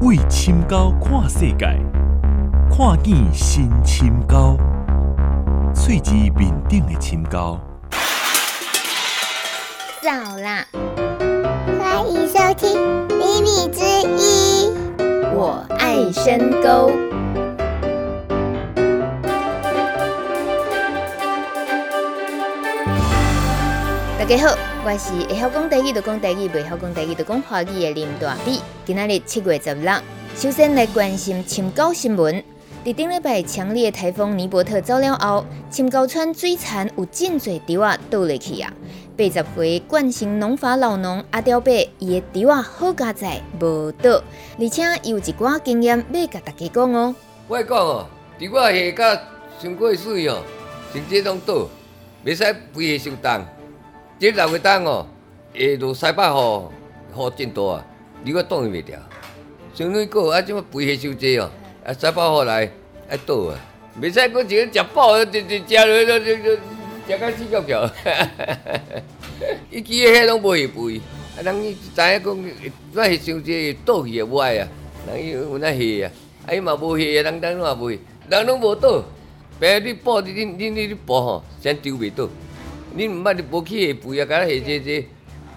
[0.00, 1.66] 为深沟看世界，
[2.70, 4.56] 看见新深沟，
[5.74, 7.58] 喙子面顶的深沟。
[10.00, 10.64] 早啦，
[11.80, 12.78] 欢迎收听
[13.16, 13.82] 《秘密之
[14.16, 14.70] 一》，
[15.34, 16.92] 我爱深沟。
[24.16, 24.56] 大家好，
[24.90, 28.58] 我是会晓讲台语就讲台语，袂晓讲台语就讲华语的林大美。
[28.86, 29.92] 今仔日七月十六，
[30.34, 32.42] 首先来关心深沟新闻。
[32.86, 38.72] 伫顶礼拜强烈台风尼伯特走了后，深沟村水田有真侪稻仔倒落去啊！
[39.14, 44.22] 八十岁惯行农法老农阿刁伯，伊的稻仔好佳在无倒，
[44.58, 47.14] 而且有一寡经验要甲大家讲哦。
[47.46, 48.06] 我讲哦，
[48.40, 49.22] 稻仔下甲
[49.62, 50.42] 伤过水哦，
[50.94, 51.68] 甚至拢倒，
[52.24, 52.42] 袂使
[52.72, 53.44] 肥下受冻。
[54.20, 55.06] 这六月冬哦，
[55.54, 56.68] 下落西北雨，
[57.14, 57.86] 雨真大啊，
[58.24, 58.98] 你我挡伊袂掉。
[59.72, 61.48] 像你讲啊，即么肥下收济哦？
[61.86, 62.66] 啊，西北雨来
[63.08, 63.54] 啊倒啊，
[64.02, 66.50] 袂使搁一个食饱，就就食落就就就
[67.06, 67.90] 食到死翘翘。
[69.70, 71.00] 伊记个遐拢无下肥，
[71.36, 72.44] 啊，人伊知影讲，
[72.94, 74.66] 那下收济倒去也歪啊，
[75.06, 76.10] 人伊有那下啊，
[76.48, 77.88] 啊伊嘛无下啊，人当嘛无，
[78.28, 79.00] 人拢无倒，
[79.60, 82.28] 别你补你你你你补吼，先丢袂倒。
[82.94, 84.24] 你毋捌你无去下肥啊？
[84.26, 85.00] 敢若下这这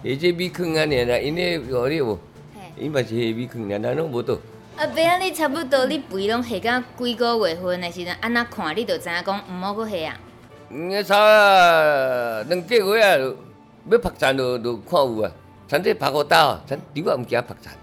[0.04, 0.82] 下这米坑啊？
[0.82, 2.20] 尔啦，因咧何里无？
[2.78, 4.38] 伊嘛是下米糠，尔咱拢无倒。
[4.78, 5.18] 啊，别啊！
[5.18, 10.20] 你差不多你肥拢下到几个月份的时阵，安那看你就知影讲毋好去下啊。
[10.70, 13.36] 嗯，差两个月啊，
[13.90, 15.32] 要曝残就就看有啊。
[15.68, 17.74] 像这曝好大哦，像稻仔毋惊曝残，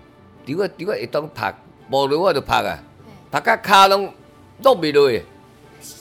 [0.46, 1.54] 稻仔稻仔会当曝，
[1.90, 2.82] 无落我就曝啊，
[3.30, 4.12] 曝甲骹拢
[4.62, 5.22] 落袂落去。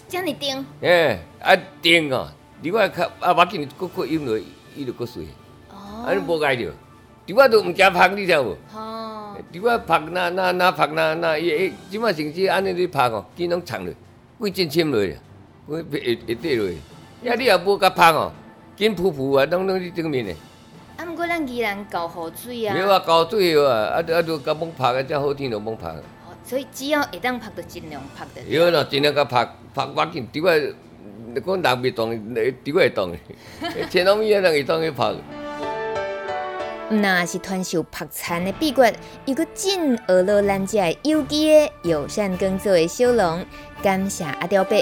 [0.10, 0.66] 遮尔重？
[0.82, 2.32] 诶，啊重哦。
[2.62, 4.38] 你话较啊，把紧搁搁淹落，
[4.76, 5.28] 伊就搁碎。
[5.70, 6.06] 哦。
[6.06, 6.72] 啊，你无解着，
[7.28, 8.58] 你话都毋惊曝，你知无？
[8.74, 9.38] 哦。
[9.52, 13.94] 你话曝那那那曝那那伊伊，即马甚至安尼你曝哦，见拢长了，
[14.42, 15.00] 几针针落，
[15.68, 16.68] 会会会跌落。
[17.24, 18.32] 呀，你也无甲曝哦，
[18.76, 20.36] 见噗噗啊，拢拢伫顶面诶。
[20.98, 22.74] 啊，毋过咱宜兰搞好水啊。
[22.74, 25.88] 没有啊，搞水啊，啊啊都甲蒙曝啊，遮好天就蒙曝。
[25.90, 28.42] 哦，所以只要会当曝，就尽量曝的。
[28.48, 30.50] 有啦，尽量甲曝曝把紧，你话。
[31.38, 33.16] 你讲人袂动，你点会动？
[33.92, 35.14] 前两米啊，人会当去拍。
[36.90, 38.92] 那是传授曝残的秘诀，
[39.26, 43.46] 一个真学了咱遮有机的友善耕作的小农，
[43.84, 44.76] 感谢阿雕伯。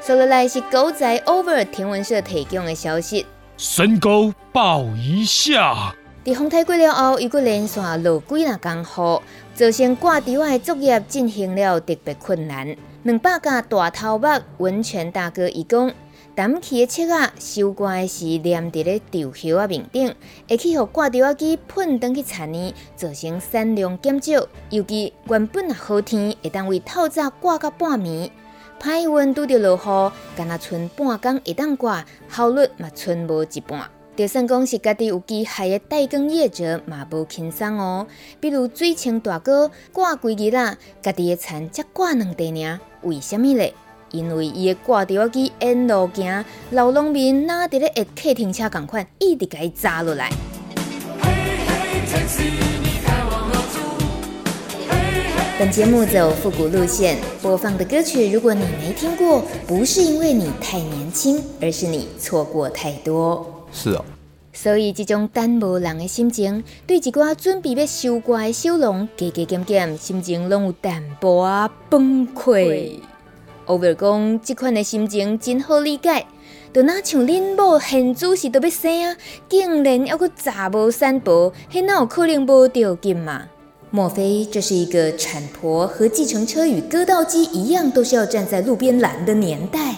[0.00, 3.24] 接下来是狗仔 Over 天文社提供的消息。
[3.56, 5.94] 深沟报一下。
[6.24, 9.22] 伫风台过了后，又个连续落几若工雨，
[9.54, 12.74] 造成挂稻仔的作业进行了特别困难。
[13.08, 15.90] 两百架大头目温泉大哥伊讲，
[16.34, 20.14] 担起的车仔收挂的是黏伫咧稻叶啊面顶，
[20.46, 24.46] 会去互挂稻啊机喷转去田里，造成产量减少。
[24.68, 28.30] 尤其原本啊好天会当为透早挂到半暝，
[28.78, 33.90] 歹运拄着落雨，干那剩半工会当挂，效率嘛剩无一半。
[34.16, 38.06] 就算讲是家己有机械的代工业者，嘛无轻松哦。
[38.38, 43.74] 比如水清大哥挂几日啊，家己的田才挂两地尔，为虾米咧？
[44.10, 50.30] 因为伊的挂稻机沿路行，老农民哪伫咧会客停车共款，一直甲伊砸落来。
[55.58, 63.66] 本节目走复古路线，播放的歌曲如果你没听过，不是因为你太年轻，而是你错过太多。
[63.72, 64.04] 是哦，
[64.52, 72.98] 所以这种等无人的心情，对一寡准备要收割的小农，加加减减，心情拢有淡薄啊崩溃。
[73.66, 76.26] Over 讲，这款的心情真好理解，
[76.72, 79.16] 就哪像恁某现主时都要生啊，
[79.48, 83.48] 竟然还阁查无三宝，迄哪有可能无条件嘛？
[83.90, 89.94] 莫非这是一个产婆和计程车与割稻机一样，都是要站在路边拦的年代？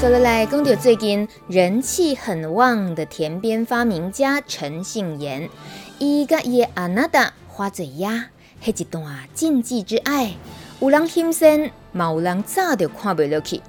[0.00, 5.50] 走了来，讲到最近人气很旺的田边发明家陈信妍，
[5.98, 8.26] 伊甲伊的阿娜达花嘴鸭，
[8.60, 9.04] 系一段
[9.34, 10.34] 禁忌之爱。
[10.78, 13.60] 有人欣赏，嘛有人早就看不落去。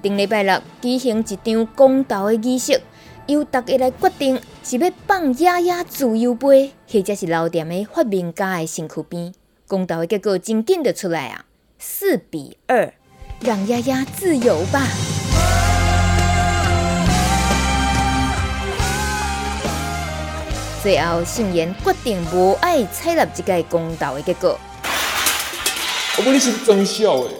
[0.00, 2.80] 顶礼拜六举行一场公道的仪式，
[3.26, 9.34] 由大家来决定是要放鸭鸭自由飞，或者是老店的发明家的身躯边。
[9.68, 11.44] 公道的结果真紧就出来啊，
[11.78, 12.94] 四比二，
[13.40, 14.80] 让鸭鸭自由吧。
[20.84, 24.60] 最后，信妍决定无爱采纳这个公道的结果。
[26.18, 27.30] 我问你是真笑诶。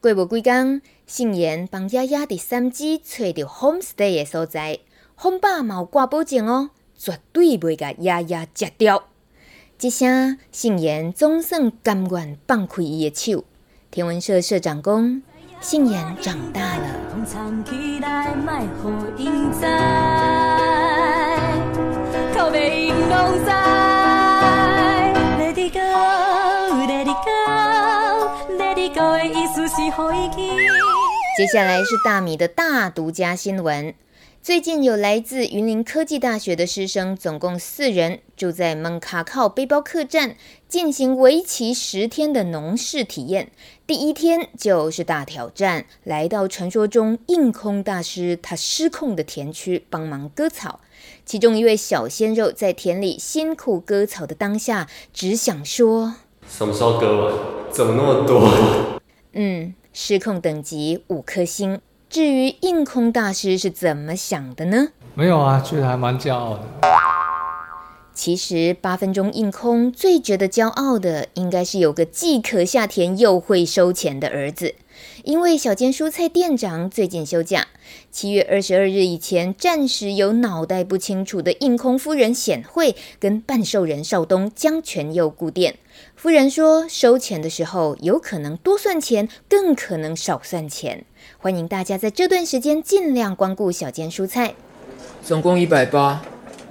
[0.00, 4.78] 过无几天，信妍帮爷爷伫三芝找到 homestay 的所在，
[5.14, 9.04] 红爸嘛有挂保证哦，绝对袂甲爷爷食掉。
[9.76, 13.44] 即声信言总算甘愿放开伊的手。
[13.90, 15.22] 天文社社长讲，
[15.60, 16.86] 信言长大了。
[31.36, 33.94] 接下来是大米的大独家新闻。
[34.42, 40.36] 最近有来自云林科技大学的师生，总共四人，住在蒙卡靠背包客栈，
[40.68, 43.50] 进行为期十天的农事体验。
[43.86, 50.80] 第一天就是大挑战，来到传说中硬空大师他失控的田区帮忙割草。
[51.30, 56.14] 其中一位小鲜肉在田里辛苦割草的当下，只想说：
[56.48, 57.34] 什么时候割完？
[57.70, 58.50] 怎么那么多？
[59.34, 61.80] 嗯，失控等级五颗星。
[62.08, 64.88] 至于硬空大师是怎么想的呢？
[65.14, 66.64] 没有啊，觉得还蛮骄傲的。
[68.20, 74.74] 其实八分钟硬空最觉得骄傲的，应该是有个既可下田又会收钱的儿子。
[75.24, 77.68] 因为小间蔬菜店长最近休假，
[78.12, 85.76] 七月二十二日以前暂时由脑袋不清楚的硬空夫人显惠跟半兽人少东将全佑顾店。
[86.14, 91.06] 夫人说，收钱的时候有可能多算钱，更可能少算钱。
[91.38, 94.52] 欢迎大家在这段时间尽量光顾小间蔬菜。
[95.24, 96.20] 总共一百八，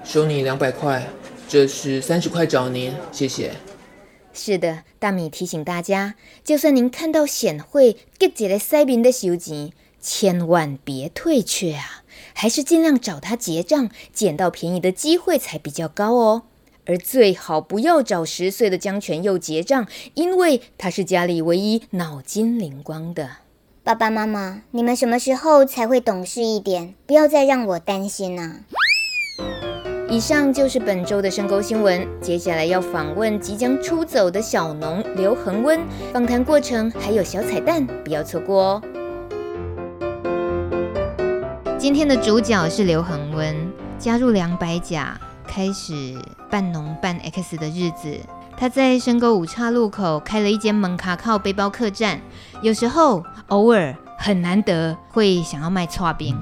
[0.04, 1.08] 收你两百块，
[1.50, 3.54] 这是三十块找您，谢谢。
[4.32, 6.14] 是的，大米提醒大家，
[6.44, 12.04] 就算您看到显惠给几个塞宾的收钱，千万别退却啊，
[12.36, 16.44] 还是尽量找他结账，捡到便宜的机会才比较高哦。
[16.86, 23.38] 而最好不要找十岁的江泉佑结账，因为他是家里唯一脑筋灵光的。
[23.84, 26.94] 爸爸妈妈，你们什么时候才会懂事一点？
[27.08, 28.60] 不要再让我担心了啊。
[30.12, 32.08] 以上就是本周的深沟新闻。
[32.20, 35.80] 接下来要访问即将出走的小农刘恒温，
[36.12, 38.82] 访谈过程还有小彩蛋，不要错过哦。
[41.78, 43.56] 今天的主角是刘恒温，
[44.00, 45.16] 加入两百甲，
[45.46, 46.18] 开始
[46.50, 48.18] 半农半 X 的日子。
[48.58, 52.20] 他在深沟五岔路口开了一间门卡靠背包客栈，
[52.64, 56.36] 有时候偶尔很难得会想要卖剉冰。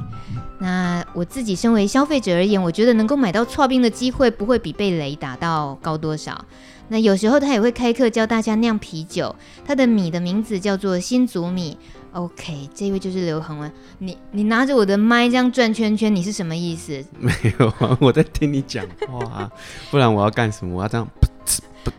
[0.60, 6.44] 那我自己身为消费者而言，我觉得能够买到剉冰的机会不会比被雷打到高多少。
[6.90, 9.36] 那有时候他也会开课教大家酿啤酒，
[9.66, 11.78] 他的米的名字叫做新竹米。
[12.14, 13.72] OK，这位就是刘恒文。
[14.00, 17.06] 你你拿着我的麦这样转圈圈，你是什么意思？
[17.20, 19.52] 没有啊，我在听你讲话啊，
[19.92, 20.76] 不然我要干什么？
[20.78, 21.08] 我要这样。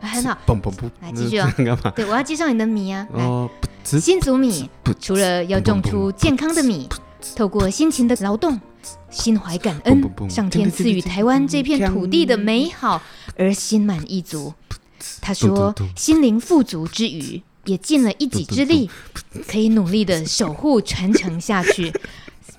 [0.00, 0.38] 很好，
[1.00, 1.52] 来继续哦。
[1.56, 1.90] 干嘛？
[1.96, 3.06] 对，我要介绍你的米啊。
[3.12, 3.50] 哦，
[3.84, 4.68] 新竹米，
[5.00, 6.88] 除了要种出健康的米，
[7.36, 8.60] 透过辛勤的劳动，
[9.10, 13.02] 心怀感恩，上天赐予台湾这片土地的美好
[13.36, 14.52] 而心满意足。
[15.20, 18.90] 他说，心灵富足之余，也尽了一己之力，
[19.46, 21.92] 可以努力的守护传承下去。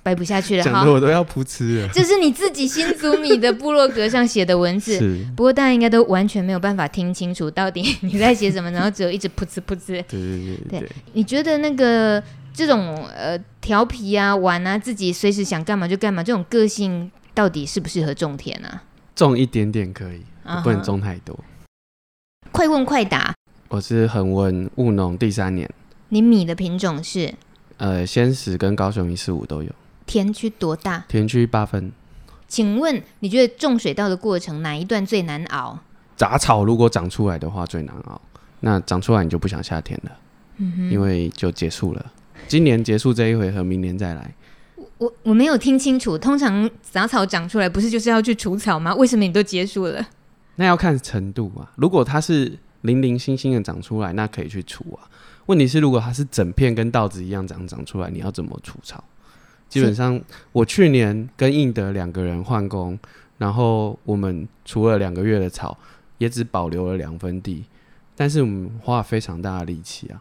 [0.09, 1.89] 掰不下去了，讲的我都要噗嗤了。
[1.93, 4.99] 这是你自己新祖米的部落格上写的文字，
[5.37, 10.03] 不过大家应该都完全没有办法听清楚到底你在写什么，然后只有一直噗嗤噗嗤。
[10.07, 10.89] 对对对对。
[11.13, 12.21] 你觉得那个
[12.51, 18.81] 这种呃调皮啊、玩啊，自己随时想干嘛就干嘛，这种个性到底适不适合种田啊？
[19.15, 20.21] 种一点点可以，
[20.63, 21.39] 不能种太多。
[22.51, 23.35] 快问快答。
[23.67, 25.69] 我是恒温务农第三年。
[26.09, 27.31] 你米的品种是？
[27.77, 29.69] 呃，鲜食跟高雄一四五都有。
[30.09, 31.05] 田区多大？
[31.07, 31.91] 田区八分。
[32.47, 35.77] 请问你觉得种水稻的过程哪一段最难熬？
[36.17, 38.19] 杂草如果长出来的话最难熬，
[38.61, 40.11] 那长出来你就不想下田了，
[40.89, 42.03] 因为就结束了。
[42.47, 44.33] 今年结束这一回合，明年再来。
[44.97, 48.95] 我我没有听清楚，通常杂草长出来不是就是要去除草吗？
[48.95, 50.03] 为什么你都结束了？
[50.55, 51.71] 那要看程度啊。
[51.75, 55.05] 如果它是零零星星的长出来，那可以去除啊。
[55.45, 59.03] 问题是如果它是整片跟稻子一样长长出来，你要怎么除草？
[59.69, 60.19] 基本上，
[60.51, 62.99] 我去年跟应德两个人换工，
[63.37, 65.77] 然后我们除了两个月的草，
[66.17, 67.63] 也只保留了两分地，
[68.15, 70.19] 但是我们花了非常大的力气啊。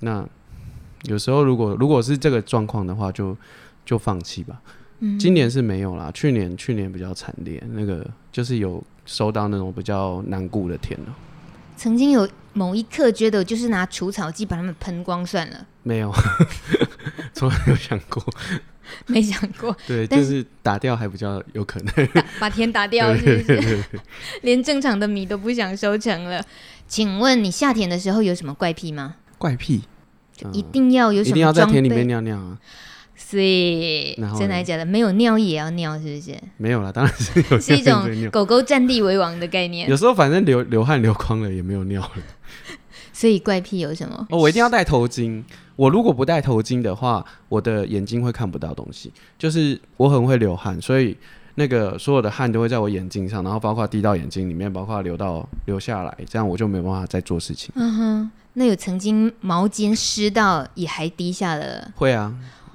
[0.00, 0.24] 那
[1.02, 3.38] 有时候如果如果是这个状况的话就，就
[3.84, 4.62] 就放弃吧。
[5.00, 5.18] 嗯。
[5.18, 11.06] 今年是没有啦，去年去年比较惨烈，那个就是有收到那种比较难顾的田了。
[11.76, 15.66] 曾经有某一刻觉得，就是拿除草剂把它们喷光算了。
[15.82, 16.12] 没有，
[17.34, 18.24] 从来没有想过，
[19.06, 19.76] 没想过。
[19.86, 22.08] 对，但是打掉还比较有可能。
[22.38, 23.84] 把田打掉是不是？
[24.42, 26.44] 连正常的米都不想收成了。
[26.86, 29.16] 请问你下田的时候有什么怪癖吗？
[29.38, 29.82] 怪癖，
[30.36, 31.32] 就一定要有什么？
[31.32, 32.58] 一定要在田里面尿尿啊？
[33.16, 34.84] 所以真的假的？
[34.84, 36.36] 没有尿也要尿，是不是？
[36.58, 37.58] 没有啦，当然是有。
[37.58, 39.88] 是一种狗狗占地为王的概念。
[39.88, 42.22] 有时候反正流流汗流光了，也没有尿了。
[43.22, 44.26] 所以怪癖有什么？
[44.30, 45.40] 哦，我一定要戴头巾。
[45.76, 49.12] 我如果不戴头巾的话，我的眼睛会看不到东西。
[49.38, 51.16] 就是我很会流汗，所以
[51.54, 57.70] 那个所有的汗都会在我眼睛上，然后包括滴到眼睛里面，包括流到流下来，这样我就没有办法再做事情。
[57.76, 61.92] 嗯哼，那有曾经毛巾湿到也还滴下了？
[61.94, 62.34] 会啊。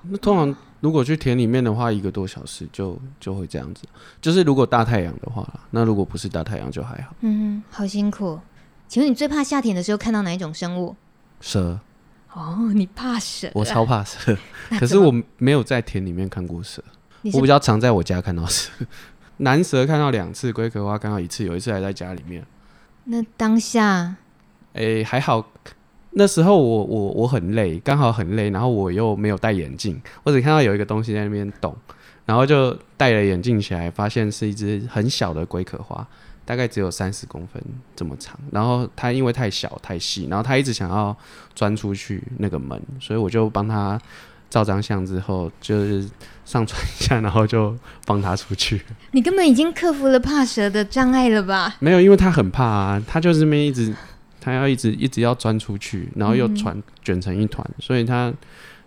[0.10, 3.84] 那通常如果去田里面的话，一个多小时就就会这样子。
[4.22, 7.14] 就是如果大太阳的话，那如果不是大太阳就还好。
[7.20, 8.40] 嗯哼，好辛苦。
[8.88, 10.96] 请问你最怕夏天的时候看到哪一种生物？
[11.42, 11.80] 蛇。
[12.34, 13.50] 哦，你怕蛇？
[13.54, 14.38] 我超怕蛇，
[14.80, 16.84] 可是我没有在田里面看过蛇。
[17.34, 18.72] 我比较常在我家看到蛇，
[19.38, 22.46] 南蛇看到两次，龟壳花看到一次，有一次还在家里面。
[23.06, 24.16] 那当下，
[24.74, 25.50] 哎、欸，还好。
[26.12, 31.76] 那时候我我我很累，刚好很累，然后我又没有戴眼镜，我只看到有一个东西在那边动，
[32.28, 36.08] 然后就戴了眼镜起来，发现是一只很小的龟壳花，
[36.46, 37.60] 大概只有三十公分
[37.96, 41.18] 这么长，然后它因为太小太细，然后它一直想要
[41.56, 44.00] 钻出去那个门，所以我就帮它
[44.48, 46.08] 照张相之后，就是
[46.46, 48.80] 上传一下， 然后就放它出去。
[49.14, 51.76] 你根本已经克服了怕蛇的障碍了吧？
[51.80, 53.92] 没有，因为它很怕啊，它就是这边一直。
[54.40, 58.34] 它要一直一直要钻出去，然后又团卷成一团，所以它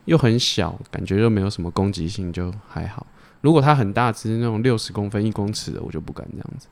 [0.06, 3.06] 又很小，感觉又没有什么攻击性，就还好。
[3.40, 6.66] 如果它很大只，那种六十公分、一公尺的，我就不敢这样子。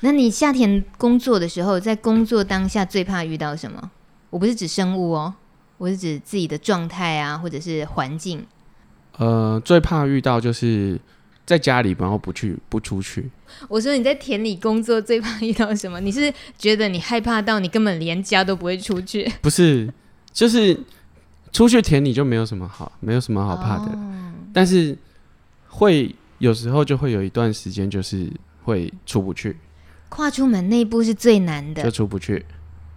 [0.00, 3.90] 那你夏天工作的时候，在工作当下最怕遇到什么？
[4.30, 5.34] 我不是指生物哦，
[5.78, 8.44] 我是指自己的状态啊，或者是环境。
[9.16, 11.00] 呃，最怕遇到就是。
[11.48, 13.30] 在家里，然后不去不出去。
[13.68, 15.98] 我说你在田里工作最怕遇到什么？
[15.98, 19.26] 你是觉得你害怕到你根本连家都不会出去？
[19.40, 19.90] 不是，
[20.30, 20.78] 就是
[21.50, 23.90] 出去田里就没有什么好，没有什么好怕的。
[23.92, 24.94] 哦、但是
[25.78, 28.28] 会有时候就会有一段时间，就是
[28.64, 29.56] 会出不去。
[30.08, 32.44] 跨出门那一步是最难的，就出不去，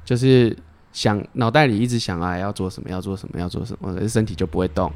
[0.04, 0.58] 就是
[0.92, 4.92] 想脑袋里一直想啊，要做什么，要做什么，要做什么，身体就不会动。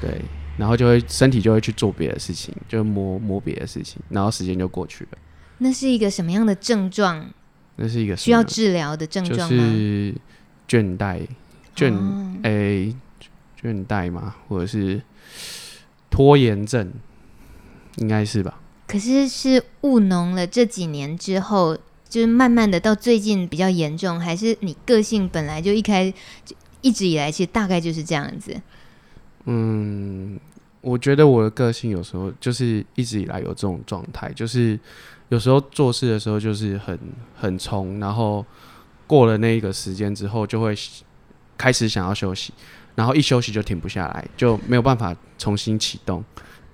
[0.00, 0.22] 对。
[0.58, 5.18] 然后就会身体就会去做别的事情，就摸摸别的事情，然后时间就过去了。
[5.58, 7.26] 那是一个什么样的症状？
[7.76, 9.48] 那是一个需要治疗的症状吗？
[9.48, 10.14] 就是
[10.68, 11.26] 倦怠，
[11.74, 11.92] 倦
[12.42, 12.94] 诶，
[13.60, 14.34] 倦怠嘛？
[14.46, 15.00] 或者是
[16.12, 16.92] 拖延症？
[17.96, 18.60] 应该是吧。
[18.86, 21.76] 可是是务农了这几年之后，
[22.08, 26.12] 就是慢慢的到最近比较严重，还是你个性本来就一开
[26.44, 28.54] 就一直以来其实大概就是这样子？
[29.46, 30.38] 嗯，
[30.82, 34.78] 我觉得我的个性有时候就是一直以来有这种状态，就是
[35.30, 36.98] 有时候做事的时候就是很
[37.34, 38.44] 很冲，然后
[39.06, 40.74] 过了那一个时间之后，就会
[41.56, 42.52] 开始想要休息，
[42.94, 46.24] 然后一休息就停不下来，就没有办法重新启动，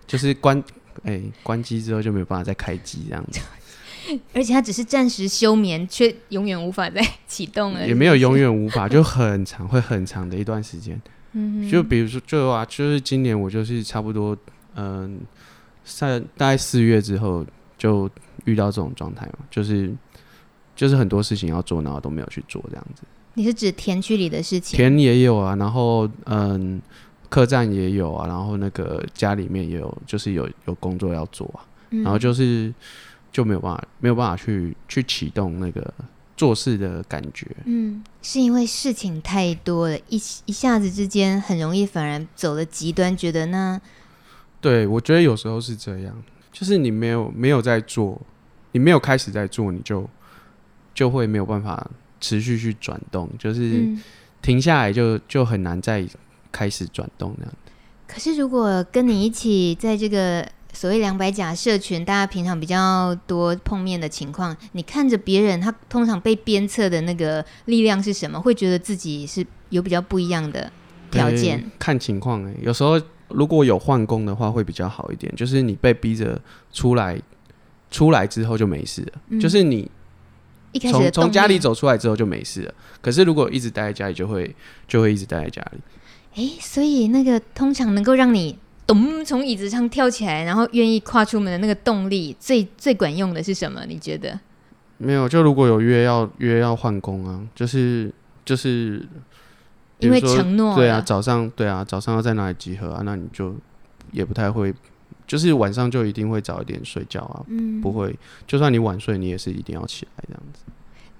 [0.06, 0.58] 就是关
[1.04, 3.40] 哎、欸、关机之后就没有办法再开机这样子。
[4.32, 7.86] 而且它只是暂时休眠，却永远无法再启动了。
[7.86, 10.98] 也没有永远无法，就很长，会很长的一段时间。
[11.32, 14.34] 嗯，就比如说，就啊，就是今年我就是差不多，
[14.76, 15.20] 嗯，
[15.84, 17.44] 在大概四月之后
[17.76, 18.08] 就
[18.46, 19.94] 遇到这种状态嘛，就是
[20.74, 23.02] 就是很多事情要做，然后都没有去做这样子。
[23.38, 24.76] 你是指田区里的事情？
[24.76, 26.82] 田也有啊，然后嗯，
[27.28, 32.74] 客栈也有啊，然后那个家里面也有，就是有有工作要做啊，然后就是
[33.30, 35.94] 就没有办法没有办法去去启动那个。
[36.38, 43.80] 做事的感觉，嗯，是因为事情太多了，一一下子之间很容易反而走了极端，觉得那，
[44.60, 46.14] 对，我觉得有时候是这样，
[46.52, 48.22] 就是你没有没有在做，
[48.70, 50.08] 你没有开始在做，你就
[50.94, 51.90] 就会没有办法
[52.20, 53.88] 持续去转动，就是
[54.42, 56.04] 停下来就就很难再
[56.50, 57.54] 开始转动那样。
[58.06, 60.48] 可是如果跟你一起在这个。
[60.70, 68.38] 所谓两百甲社群，大家平常比较多碰面的情况，你看着别人，他通常被鞭策的那个力量是什么？
[68.38, 70.70] 会觉得自己是有比较不一样的
[71.10, 71.58] 条件？
[71.58, 75.34] 欸、看情况哎、欸，有时候如果有换工的话，会比较好一点。
[75.34, 76.38] 就是你被逼着
[76.70, 77.20] 出来，
[77.90, 79.12] 出来之后就没事了。
[79.30, 79.90] 嗯、就是你
[80.90, 82.74] 从从家里走出来之后就没事了。
[83.00, 84.54] 可是如果一直待在家里，就会
[84.86, 85.78] 就会一直待在家里。
[86.34, 88.58] 哎、欸，所以那个通常能够让你。
[88.88, 89.22] 咚！
[89.22, 93.84] 从椅子上跳起来，然后愿意跨出门的那个动力，最最管用的是什么？
[93.86, 94.40] 你觉得？
[94.96, 98.10] 没有，就如果有约要约要换工啊，就是
[98.46, 99.06] 就是
[99.98, 103.02] 因为承诺，对啊，早上对啊，早上要在哪里集合啊？
[103.04, 103.54] 那你就
[104.10, 104.74] 也不太会，
[105.28, 110.62] 就是晚上就一定会早一点睡觉啊，嗯，不会，就算你晚睡，你也是一定要起来这样子。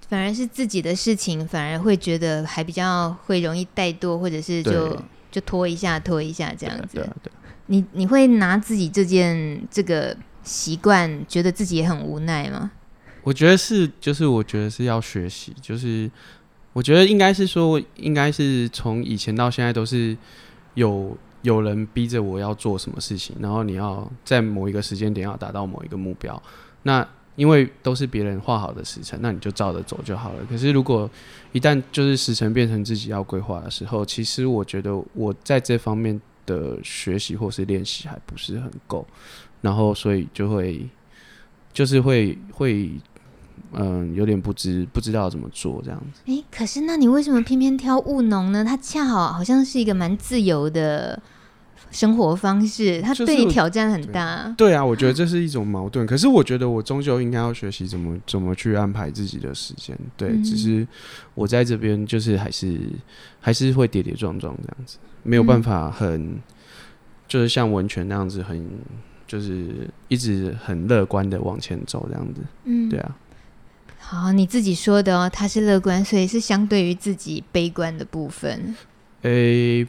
[0.08, 4.98] 反而是自己的事情，反而会觉得还比较会容易怠惰，或者是就
[5.30, 6.94] 就拖一下拖一下这样子。
[6.94, 7.36] 对啊，对啊。
[7.66, 12.70] 你你会拿自己这件这个习惯，觉得自己也很无奈吗？
[13.22, 16.10] 我觉得是，就是我觉得是要学习，就是
[16.72, 20.16] 我觉得应该是说，应该是从以前到现在都是
[20.72, 26.42] 有有人逼着我要做什么事情，然后你要在某一个时间点要达到某一个目标。
[26.82, 30.44] 那因为都是别人画好的时辰，那你就照着走就好了。
[30.48, 31.08] 可是如果
[31.52, 39.06] 一旦就是时辰变成自己要规划的时候，其实我觉得我在这方面的学习或是练习还不是很够，
[39.60, 40.88] 然后所以就会
[41.72, 42.90] 就是会会。
[43.72, 46.20] 嗯，有点不知不知道怎么做这样子。
[46.26, 48.64] 哎、欸，可是那你为什么偏偏挑务农呢？
[48.64, 51.20] 它恰好好像是一个蛮自由的
[51.90, 54.44] 生活方式，它对你挑战很大。
[54.56, 56.06] 对，对啊，我觉得这是一种矛盾。
[56.06, 59.98] 可是我觉得我终究应该要学习怎么怎么去安排自己的时间。
[60.16, 60.86] 对，嗯、只是
[61.34, 62.78] 我在这边就是还是
[63.40, 66.38] 还是会跌跌撞撞这样子，没有办法很、嗯、
[67.26, 68.66] 就是像文泉那样子很
[69.26, 72.40] 就是一直很乐观的往前走这样子。
[72.64, 73.16] 嗯，对啊。
[74.10, 78.74] 好，你自己说的哦，他是乐观，所以是相对于自己悲观的部分。
[79.20, 79.88] 诶、欸，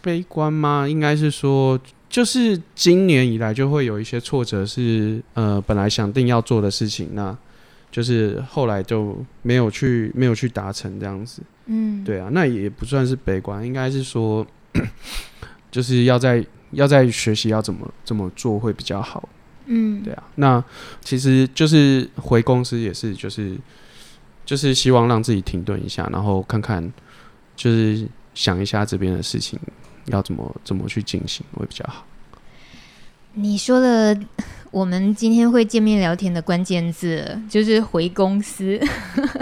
[0.00, 0.86] 悲观吗？
[0.88, 1.76] 应该是说，
[2.08, 7.36] 就是今年以来就会有一些挫折，是呃，本来想定要做的事情，那
[7.90, 11.42] 就是后来就没有去，没有去达成这样子。
[11.66, 14.46] 嗯，对啊，那也不算是悲观，应该是说，
[15.68, 19.28] 就是要在要在学习要怎么怎么做会比较好。
[19.66, 20.64] 嗯，对啊，那
[21.00, 23.56] 其实就是回公司也是，就是
[24.44, 26.92] 就是希望让自己停顿一下，然后看看，
[27.54, 29.58] 就是想一下这边的事情
[30.06, 32.04] 要怎么怎么去进行会比较好。
[33.34, 34.18] 你说的
[34.70, 38.78] 我们今天会见面聊天的关键字，就是回公司。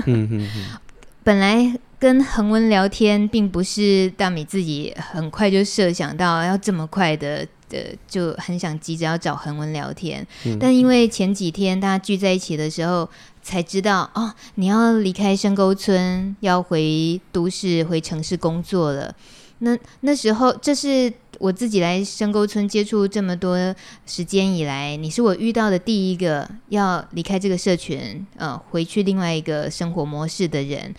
[0.07, 0.65] 嗯嗯嗯，
[1.25, 7.47] 本来跟恒温聊天，并不是大米自己很快就设想到要这么快的。
[7.71, 13.09] 的就很想急着要找恒文聊天，嗯，但因为前几天大家聚在一起的时候，
[13.43, 19.15] 才知道哦，你要离开深沟村，要回都市、回城市工作了。
[19.61, 23.75] 那那时候，这是我自己来深沟村接触这么多
[24.07, 30.95] 时间以来，你是我遇到的第一个要离开这个社群，呃，回去另外一个生活模式的人。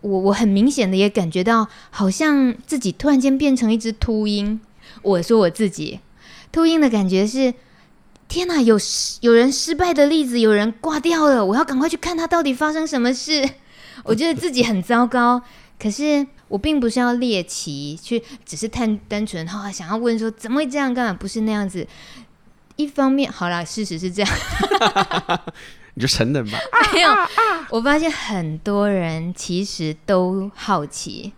[0.00, 4.60] 我我很明显的也感觉到，好像自己突然间变成一只秃鹰。
[5.02, 6.00] 我说我自己
[6.50, 7.54] 秃鹰的感觉是，
[8.26, 8.78] 天哪，有
[9.20, 13.48] 有人失败的例子，有人挂掉了，我要赶快去看他到底发生什么事。
[14.04, 15.42] 我觉得自己很糟糕，
[15.78, 21.86] 可是我并不是要猎奇，去只是太单纯哈想要问说怎么会这样干嘛，不是那样子。
[22.76, 24.30] 一方面，好啦，事实是这样，
[25.94, 26.56] 你就承认吧。
[26.94, 27.10] 没有，
[27.70, 31.32] 我发现很多人其实都好奇。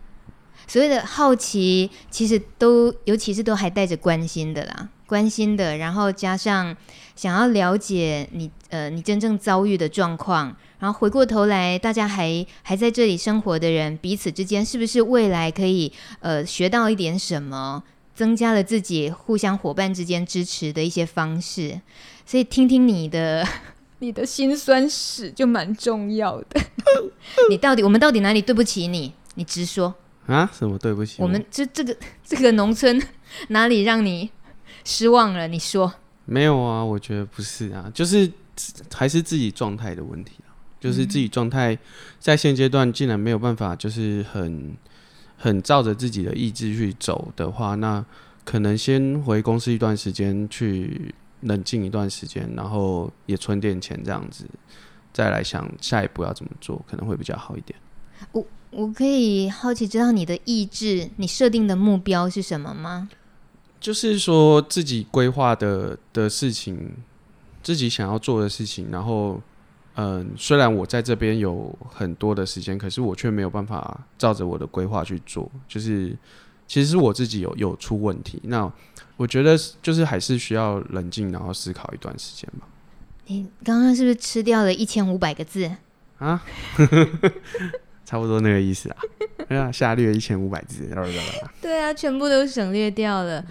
[0.71, 6.77] 所谓的好奇，其实都，尤其是都还带着关心的啦，关心的，然后加上
[7.17, 17.83] 想要了解你，呃，你真正遭遇的状况，然后回过头来，大家还还在这里生活的人，彼此之间是不是未来可以，呃，学到一点什么，
[18.15, 21.81] 增加了自己互相伙伴之间支持的一些方式，
[22.25, 23.45] 所以听听你的，
[23.99, 26.61] 你的心酸史就蛮重要的。
[27.51, 29.13] 你到底，我们到底哪里对不起你？
[29.35, 29.93] 你直说。
[30.27, 30.51] 啊？
[30.53, 31.23] 什么对不起？
[31.23, 33.01] 我们这这个 这个农村
[33.49, 34.31] 哪里让你
[34.85, 35.49] 失望了？
[35.49, 35.93] 你说
[36.25, 36.85] 没有啊？
[36.85, 38.31] 我觉得不是啊，就是
[38.95, 40.51] 还是自己状态的问题啊。
[40.81, 41.77] 就是自己状态
[42.19, 44.75] 在现阶段竟然没有办法，就是很
[45.37, 48.03] 很照着自己的意志去走的话，那
[48.45, 54.47] 可能先回公司一段时间去冷静一段时间，然后也存点钱这样子，
[55.13, 57.79] 再来想下一步要怎么做，可能会比较好一点。
[58.33, 58.47] 我。
[58.71, 63.09] 我可以好奇知道你的意志，你设定的目标是什么吗？
[63.81, 66.93] 就是说自己规划的的事情，
[67.63, 69.41] 自己想要做的事情，然后，
[69.97, 76.17] 嗯，虽然我在这边有很多的时间，可是我却没有办法照着我的规划去做，就是
[76.69, 78.39] 其实是我自己有有出问题。
[78.45, 78.71] 那
[79.17, 82.67] 我觉得就是还是需要冷静，然后思考一段时间吧。
[83.27, 85.71] 你刚刚是不是吃掉了一千五百个字
[86.19, 86.43] 啊？
[88.11, 88.97] 差不多那个意思啊，
[89.49, 90.93] 对啊，下略一千五百字，
[91.63, 93.45] 对啊，全部都省略掉了。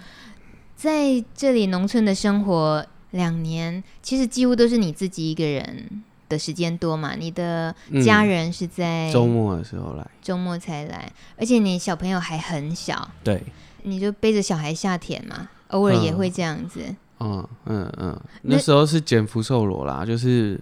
[0.76, 7.14] 在这里农村的生活两年，其实几乎都是你自己一个人的时间多嘛？
[7.14, 13.42] 你的家人是在周末的时候来，周末才来，而且你小朋友还很小，对，
[13.84, 16.82] 你就背着小孩下田嘛，偶尔也会这样子。
[17.20, 20.60] 嗯嗯嗯，那时候是捡福寿螺啦，就是。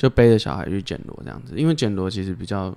[0.00, 2.74] 就背着小孩去捡螺这样子，因为捡螺其实比较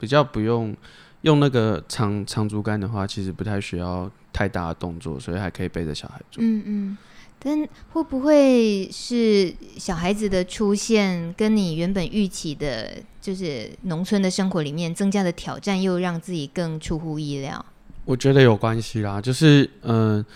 [0.00, 0.74] 比较不用
[1.20, 6.42] 用那个长长竹竿的话，其实不太需要太大的动作，所以还可以背着小孩做。
[6.42, 6.98] 嗯嗯。
[7.38, 17.62] 但会不会是小孩子的出现，跟你原本预期的，就是农村的生活里面增加的挑战，又让自己更出乎意料？
[18.06, 20.26] 我觉得有关系啦，就是嗯、呃，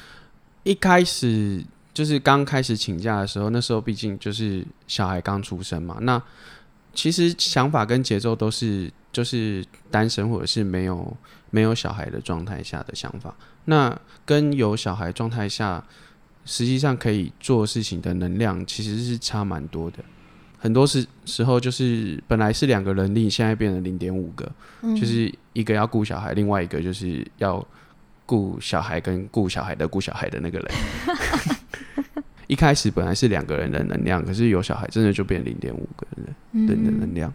[0.64, 1.64] 一开始
[1.98, 6.22] 就是刚开始请假的时候，那时候毕竟就是小孩刚出生嘛，那
[6.94, 11.16] 其实想法跟节奏都是就是单身或者是没有
[11.50, 13.34] 没有小孩的状态下的想法，
[13.64, 15.82] 那跟有小孩状态下。
[16.50, 19.98] 实际上可以做事情的能量其实是差蛮多的，
[20.58, 27.62] 很多时时候就是本来是两个人力，现在变成零点五个，嗯，就是一个要顾小孩，另外一个就是要
[28.24, 30.68] 顾小孩跟顾小孩的顾小孩的那个人。
[32.48, 37.32] 一开始本来是两个人的能量，可是有小孩真的就变零点五个人的能量。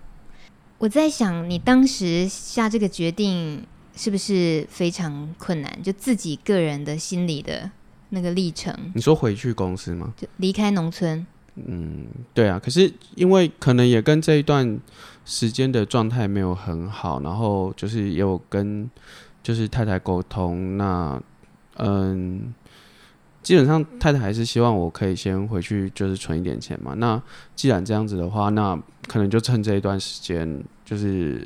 [0.78, 3.64] 我在想，你当时下这个决定
[3.96, 5.82] 是不是非常困难？
[5.82, 7.72] 就自己个人的心理的。
[8.16, 10.14] 那个历程，你说回去公司吗？
[10.16, 11.26] 就离开农村。
[11.56, 12.60] 嗯，对啊。
[12.64, 14.80] 可是因为可能也跟这一段
[15.26, 18.88] 时间的状态没有很好，然后就是也有跟
[19.42, 20.78] 就是太太沟通。
[20.78, 21.20] 那
[21.78, 22.54] 嗯，
[23.44, 26.94] 基本上太太还是希望我可以先回去，就是存一点钱嘛。
[26.98, 27.22] 那
[27.56, 28.76] 既然这样子的话，那
[29.08, 31.46] 可能就趁这一段时间，就是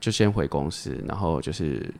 [0.00, 1.92] 就先回公司，然后就是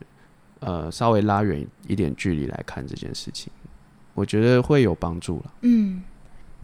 [0.61, 3.53] 呃稍微拉远一点距离来看这件事情。
[4.14, 5.53] 我觉得会有帮助了。
[5.62, 6.03] 嗯，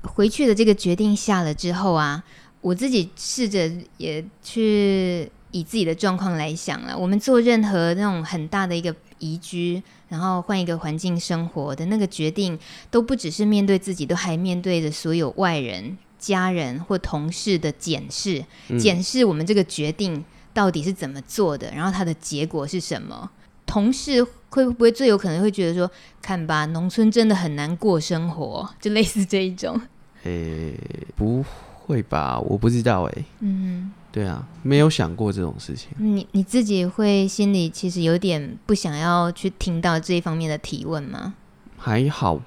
[0.03, 2.23] 回去的这个决定下了之后啊，
[2.61, 6.97] 我自己试着也去以自己的状况来想了。
[6.97, 12.59] 我们做任何那种很大的一个移居，然后换一个环境生活的那个决定，
[12.91, 18.45] 都不只是面对自己，都还面对着所有外人、家人或同事的检视，
[18.79, 23.31] 检视我们这个决定到底是怎么做的，然后它的结果是什么。
[23.67, 25.89] 同事会不会最有可能会觉得说，
[26.21, 29.81] 看吧，农村真的很难过生活，就类似这一种。
[30.25, 31.45] 诶、欸，不
[31.91, 32.39] 会吧？
[32.41, 33.25] 我不知道哎。
[33.41, 35.91] 嗯，对啊，没有想过这种事情。
[35.99, 41.35] 你你自己会心里其实有点不想要去听到这一方面的提问吗？
[41.77, 42.41] 还好。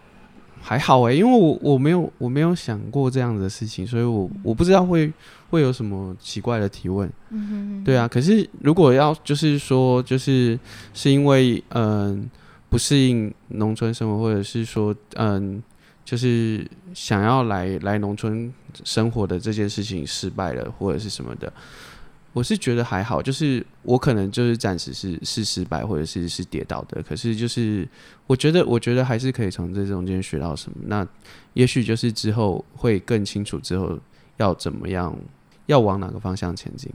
[0.66, 5.12] 还好哎，因为我我没有我没有想过这样子的事情，所以我我不知道会
[5.50, 7.12] 会有什么奇怪的提问。
[7.32, 7.84] 嗯哼哼。
[7.84, 10.58] 对啊，可是如果要就是说就是
[10.94, 12.30] 是因为嗯
[12.70, 15.62] 不适应农村生活，或者是说嗯
[16.06, 21.52] 就是想要来来农村生活的这件事情失败了，或者是什么的。
[22.34, 27.00] 我是觉得还好，就是我可能就是暂时是是失败，或者是是跌倒的。
[27.04, 27.88] 可是就是
[28.26, 30.78] 我觉得，我觉得还是可以从这中间学到什么。
[30.88, 31.08] 那
[31.54, 34.00] 也许就是之后会更清楚，之后
[34.38, 35.16] 要怎么样，
[35.68, 36.92] 要往哪个方向前进。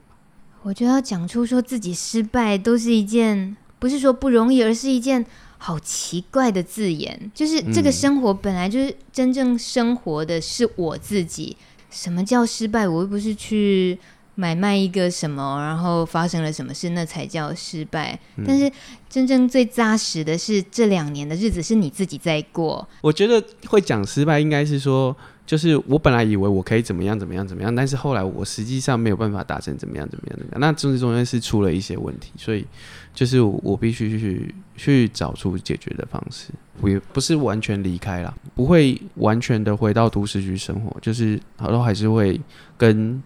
[0.63, 5.25] 我觉得要讲出说自己失败，都是一件不是说不容易，而是一件
[5.59, 7.31] 好奇怪的字眼。
[7.35, 11.57] 就是这个生活本来就是真正生活的是我自己。
[11.91, 12.89] 什么叫失败？
[12.89, 13.99] 我又不是去。
[14.41, 18.17] 买卖一个什么，然后发生了什么事，那才叫失败。
[18.37, 18.45] 嗯。
[18.47, 18.71] 但是
[19.11, 22.89] 真正最扎实的是，这两年的日子是你自己在过。
[23.01, 25.17] 我觉得会讲失败，应该是说，
[25.49, 30.61] 就是我本来以为我可以怎么样怎么样怎么样，但是后来我实际上没有办法达成怎么样怎么样怎么样。
[30.61, 32.67] 那政治中间是出了一些问题，所以
[33.15, 36.51] 就是我必须去去找出解决的方式。
[36.83, 42.39] 我也不是完全离开了，不会完全的回到都市去生活，就是好多还是会
[42.77, 43.23] 跟。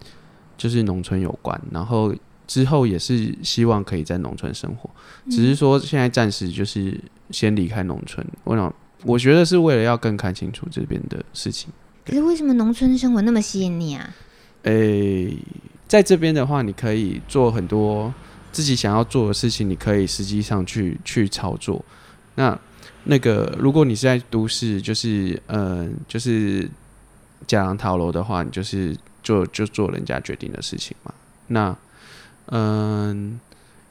[0.55, 2.13] 就是农村有关，然后
[2.47, 4.87] 之后也是希望可以在农村生活，
[5.29, 6.97] 只是说现在暂时就是
[7.31, 8.25] 先离开农村。
[8.43, 11.73] 我想，我觉得是为了要更看清楚这边的事情。
[12.05, 14.13] 可是为什么农村生活那么吸引你啊？
[14.63, 15.37] 诶、欸，
[15.87, 18.13] 在这边的话，你可以做很多
[18.51, 21.83] 自己想要做的事情，你可以实际上去去操作。
[22.35, 22.59] 那
[23.05, 26.69] 那个，如果你是在都市，就是嗯、呃，就是
[27.47, 28.95] 假狼逃楼的话，你就是。
[29.23, 31.13] 做就做人家决定的事情嘛。
[31.47, 31.73] 那，
[32.47, 33.39] 嗯，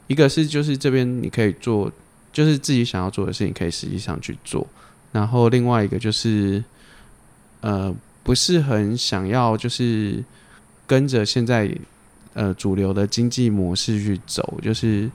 [0.05, 1.91] 一个是就是这边你可以做，
[2.31, 4.67] 就是自己想要做的事情，可以实际上去做。
[5.11, 6.63] 然后另外一个就是，
[7.63, 10.23] 呃，不是很想要就是
[10.85, 11.75] 跟着现在
[12.35, 15.09] 呃主流的经济模式去走，就是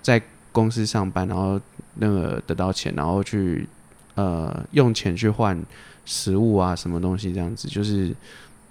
[0.00, 1.60] 在公司上班，然后
[1.96, 3.68] 那个得到钱，然后去
[4.14, 5.62] 呃用钱去换
[6.06, 8.14] 食物啊，什么东西这样子，就是。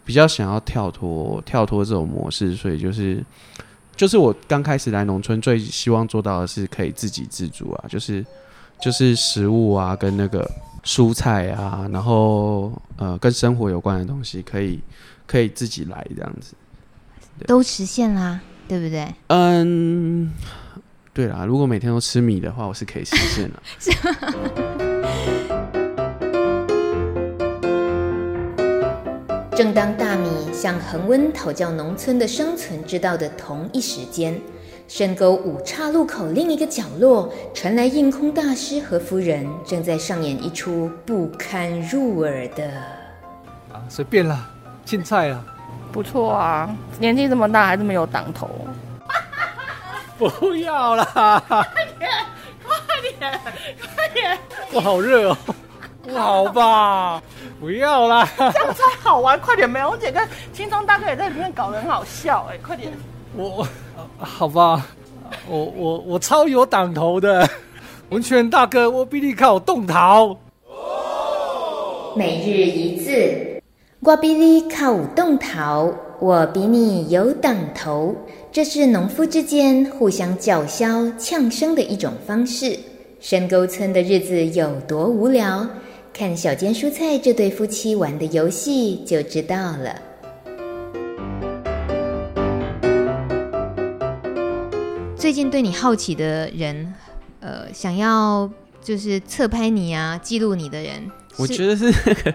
[0.03, 3.23] 比较想要跳脱跳脱这种模式，所以就是
[3.95, 8.25] 就是我刚开始来农村，最希望做到的是可以自给自足啊，就是
[8.81, 10.43] 就是食物啊，跟那个
[10.83, 14.79] 蔬菜啊，然后呃，跟生活有关的东西可以
[15.27, 16.53] 可以自己来这样子，
[17.45, 19.07] 都实现啦，对不对？
[19.27, 20.31] 嗯，
[21.13, 23.61] 对啦，如果每天都吃米的话，我是可以实现的。
[29.55, 34.41] 正当大米向恒温讨教农村的生存之道的同一时间。
[34.93, 42.67] 深沟五岔路口另一个角落传来印空大师和夫人正在上演一出不堪入耳的……
[43.71, 44.49] 啊，随便啦，
[44.83, 45.41] 青菜啦，
[45.93, 48.49] 不错啊，年纪这么大还这么有挡头。
[50.19, 51.41] 不要啦！
[51.47, 51.65] 快
[51.97, 52.09] 点，
[52.61, 53.39] 快点，
[53.95, 54.37] 快点！
[54.73, 55.37] 我好热哦，
[56.03, 57.23] 不好吧？
[57.61, 58.27] 不要啦！
[58.37, 59.69] 这样才好玩，快点！
[59.69, 62.91] 美容姐跟青松大哥也在里面搞得很好笑，哎，快点！
[63.35, 63.67] 我我，
[64.17, 64.85] 好吧，
[65.49, 67.49] 我我我超有挡头的，
[68.09, 70.37] 文泉大哥，我比你靠动桃。
[72.13, 73.61] 每日一字，
[74.01, 75.89] 我比你靠动桃，
[76.19, 78.13] 我比你有挡头。
[78.51, 82.77] 这是农夫之间互相叫嚣、呛声的一种方式。
[83.21, 85.65] 深沟村的日子有多无聊？
[86.13, 89.95] 看小间蔬菜这对夫妻玩的游戏就知道了。
[95.21, 96.91] 最近对你好奇的人，
[97.41, 98.49] 呃，想要
[98.81, 102.33] 就是侧拍你啊、记录你的人，我觉得是那个。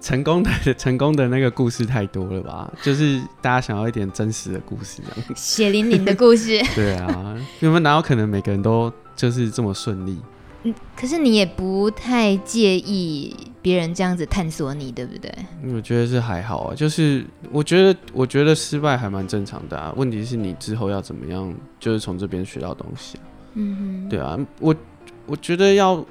[0.00, 2.72] 成功的 成功的那个故事太多了吧？
[2.82, 6.58] 就是大家想要一点真实的故事，这样血淋淋的故事。
[6.74, 10.16] 对啊，有没有哪有可能每个人都就是这么顺利？
[10.62, 15.32] 嗯，可是你也不太介意别人这样子探索你，对不对？
[15.74, 19.92] 我觉得是还好啊，就是我觉得我觉得失败还蛮正常的啊。
[19.96, 23.24] 问题是你之后要怎么样，就是从这边学到东西啊。
[23.54, 24.74] 嗯哼，对啊，我
[25.26, 26.04] 我觉得要。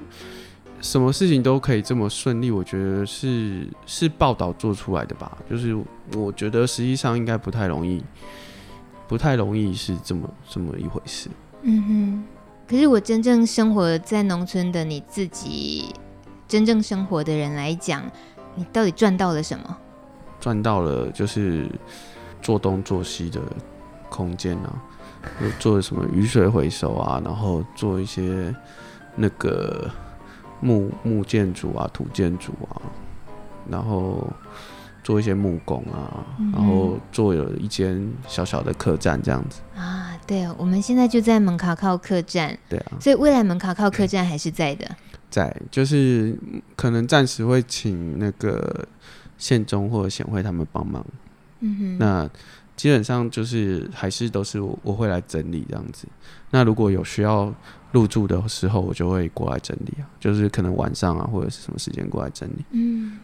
[0.82, 5.38] 什么事情都可以这么顺利，我觉得是是报道做出来的吧。
[5.50, 5.78] 就是
[6.16, 8.02] 我觉得实际上应该不太容易，
[9.06, 11.30] 不太容易是这么这么一回事。
[11.64, 12.24] 嗯哼。
[12.70, 15.96] 可是我真正生活在农村的你自己，
[16.48, 18.04] 真正生活的人来讲，
[18.54, 19.78] 你到底赚到了什么？
[20.40, 21.68] 赚到了就是
[22.42, 23.42] 做东做西的
[24.08, 24.78] 空间啊，
[25.58, 28.54] 做什么雨水回收啊，然后做一些
[29.16, 29.90] 那个。
[30.62, 32.82] 木木建筑啊，土建筑啊，
[33.70, 34.28] 然后
[35.02, 40.09] 做一些木工啊，嗯、然后做有一间小小的客栈这样子啊。
[40.30, 42.56] 对，我们现在就在门卡靠客栈。
[42.70, 44.88] 对啊，所以未来门卡靠客栈还是在的。
[45.32, 46.38] 在，就是
[46.76, 48.88] 可能暂时会请那个
[49.40, 51.04] 县中或者县会他们帮忙。
[51.62, 51.98] 嗯哼。
[51.98, 52.30] 那
[52.76, 56.08] 基本上就是还是都是我我会来整理这样子。
[56.52, 57.52] 那如果有需要。
[57.92, 62.64] 入住的时候，我就会过来整理啊，就是可能晚上啊，或者是什么时间过来整理。
[62.70, 63.18] 嗯，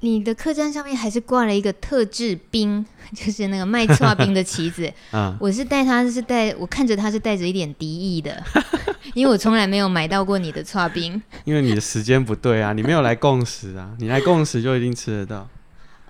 [0.00, 4.92] 你的客栈上面还是挂了一个特制冰， 就是那个卖剉冰的旗子。
[5.12, 8.40] 嗯，我是带他是带，我看着他是带着一点敌意的，
[9.14, 11.20] 因为我从来没有买到过你的剉冰。
[11.44, 15.48] 因为你的时间不对啊，你没有来共识啊，你来共识就一定吃得到。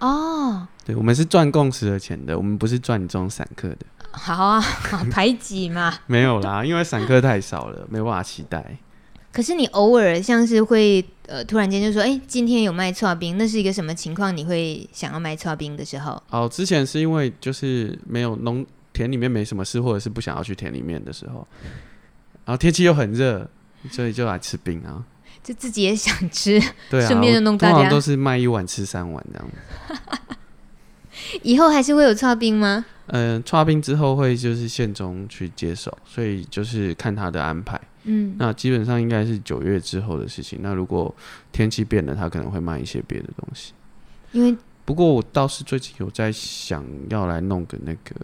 [0.01, 3.79] 哦，对，我们是赚共识的钱的，我们不是赚你这种散客的。
[4.11, 5.95] 好啊，好排挤嘛？
[6.07, 8.77] 没有啦，因为散客太少了，没办法期待。
[9.39, 14.37] 可是你偶尔像是会呃，突然间就说，哎、欸，今天有卖剉冰，那是一个什么情况？
[14.37, 16.21] 你会想要卖剉冰的时候？
[16.31, 21.47] 哦，之前是因为就是没有农田里面没什么事，或者是不想要去田里面的时候，
[22.45, 23.49] 然后天气又很热，
[23.93, 25.05] 所以就来吃冰啊。
[25.45, 27.89] 就自己也想吃，对啊，顺便就弄大家。
[27.89, 29.49] 都是卖一碗吃三碗这样。
[31.45, 32.85] 以后还是会有剉冰吗？
[33.07, 37.81] 嗯，剉冰之后会就是县中去接手，所以就是看他的安排。
[38.11, 40.61] 嗯，那基本上应该是九月之后的事情。
[40.63, 41.15] 那如果
[41.53, 43.75] 天气变了，他可能会卖一些别的东西。
[44.33, 48.15] 因为不过我倒是最近有在想要来弄个那个，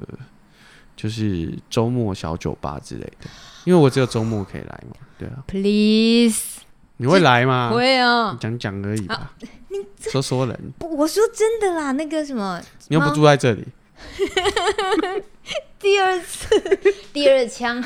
[0.97, 3.29] 就是周末小酒吧之类的，
[3.65, 4.97] 因为我只有周末可以来嘛。
[5.19, 6.61] 对啊，Please，
[6.97, 7.71] 你会来吗？
[7.71, 9.35] 会啊，讲讲而已吧。
[9.69, 13.65] 你说说人，不，我说真的啦，那个什么，你又不住在这里。
[15.79, 16.49] 第二次，
[17.13, 17.83] 第二枪，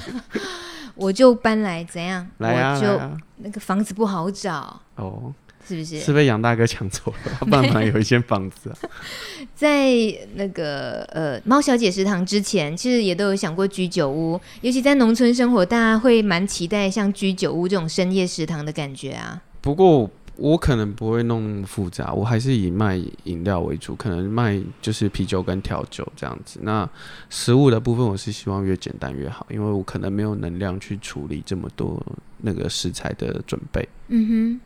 [0.99, 2.27] 我就搬来怎样？
[2.39, 5.33] 来啊，我就啊，那个房子不好找哦，
[5.67, 6.01] 是不是？
[6.01, 7.33] 是被杨大哥抢走了？
[7.39, 8.77] 他 爸妈有一间房子啊。
[9.55, 9.91] 在
[10.35, 19.41] 那个呃猫小姐食堂之前，其实也都有想过居酒屋，尤其在农村生活，大家会蛮期待像居酒屋这种深夜食堂的感觉啊。
[19.61, 20.11] 不过。
[20.39, 26.61] 我可能不会弄那么复杂，我还是以卖饮料为主，可能卖就是啤酒跟调酒这样子。
[26.63, 26.89] 那
[27.29, 32.01] 食物的部分，我是希望越简单越好，因为我可能没有能量去处理这么多
[32.37, 33.89] 那个食材的准备。
[34.07, 34.61] 嗯哼，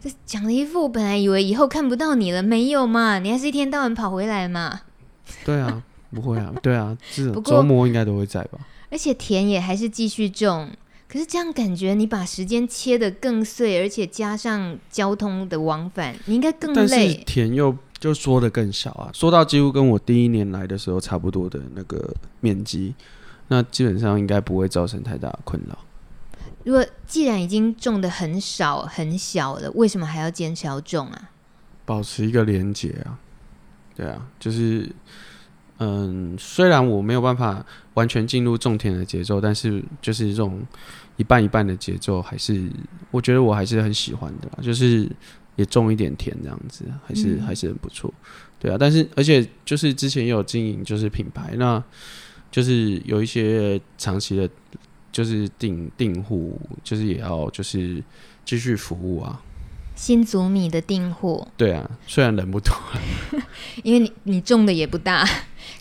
[0.00, 3.18] 这讲了一副，我本来以为以后看不到你了，没有嘛？
[3.18, 4.82] 你还是一天到晚跑回来嘛？
[5.44, 5.82] 对啊，
[6.14, 8.60] 不会啊，对啊，这种 周末应该都会在吧？
[8.92, 10.70] 而且田也还是继续种。
[11.10, 16.76] 可是这样感觉，你把时间切得更碎，而且加上交通的往返，你应该更累。
[16.76, 22.94] 但是田又就缩得更小啊，缩到几乎跟我第一年来的时候差不多的那个面积，
[23.48, 25.76] 那基本上应该不会造成太大的困扰。
[26.62, 31.30] 如果既然已经种的很少很小了，为什么还要坚持要种啊？
[31.84, 33.18] 保持一个连结啊，
[33.96, 34.88] 对啊，就是
[35.78, 40.60] 嗯，虽然我没有办法完全进入种田的节奏，但是就是这种
[41.20, 42.70] 一半一半的节奏，还是
[43.10, 45.06] 我觉得我还是很喜欢的，就是
[45.56, 48.12] 也种一点田这样子，还是、嗯、还是很不错，
[48.58, 48.76] 对啊。
[48.80, 51.82] 但是而且就是之前也有经营就是品牌，那
[52.50, 54.48] 就是有一些长期的。
[55.12, 58.00] 就是订订户，就是也要就是
[58.44, 59.42] 继续服务啊。
[59.96, 62.72] 新竹米的订货，对啊，虽然人不多，
[63.82, 65.28] 因为你你种的也不大，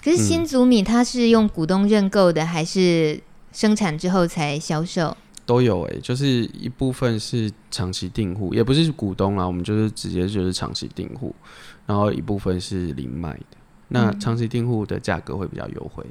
[0.03, 3.21] 可是新竹米它是用股东认购的，嗯、还是
[3.53, 5.15] 生产之后才销售？
[5.49, 11.33] 都有诶、欸，就是一部分是长期订户，也不是股东啊，我们就是直接就是长期订户，
[11.87, 13.57] 然后一部分是零卖的。
[13.87, 16.05] 那长期订户的价格会比较优惠。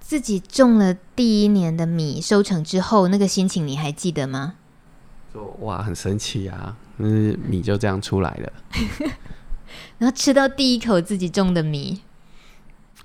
[0.00, 4.54] 自己种了第一年的米，收成之后那个心情你还记得吗？
[5.32, 6.76] 就哇，很神奇啊！
[6.96, 7.06] 那，
[7.48, 8.52] 米就这样出来了。
[9.98, 12.00] 然后吃到第一口自己种的米，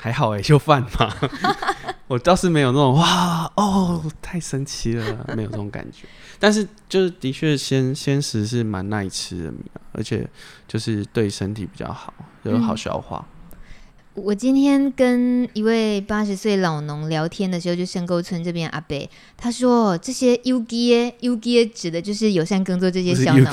[0.01, 1.13] 还好哎、欸，就饭嘛。
[2.09, 6.07] 我倒是没有那种哇哦，太神奇了，没有这种感觉。
[6.39, 9.59] 但是就是的确，鲜鲜食是蛮耐吃的米，
[9.91, 10.27] 而且
[10.67, 12.11] 就是对身体比较好，
[12.43, 13.25] 就好消化。
[13.29, 13.37] 嗯
[14.13, 23.49] 我今天跟一位八十岁老农聊天的时候，就深沟村这边阿伯，他说这些 U G U G 指的就是友善耕作这些小农